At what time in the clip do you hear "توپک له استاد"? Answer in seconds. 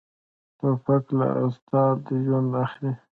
0.59-1.99